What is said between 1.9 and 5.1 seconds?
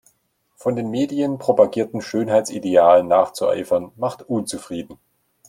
Schönheitsidealen nachzueifern macht unzufrieden.